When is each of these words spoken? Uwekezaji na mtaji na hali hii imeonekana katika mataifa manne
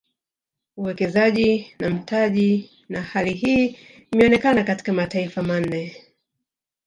Uwekezaji 0.77 1.75
na 1.79 1.89
mtaji 1.89 2.71
na 2.89 3.01
hali 3.01 3.33
hii 3.33 3.77
imeonekana 4.11 4.63
katika 4.63 4.93
mataifa 4.93 5.43
manne 5.43 6.05